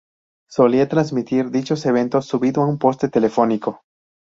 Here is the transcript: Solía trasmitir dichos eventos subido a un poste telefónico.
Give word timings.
Solía 0.49 0.89
trasmitir 0.89 1.51
dichos 1.51 1.85
eventos 1.85 2.25
subido 2.25 2.63
a 2.63 2.65
un 2.65 2.79
poste 2.79 3.07
telefónico. 3.07 3.83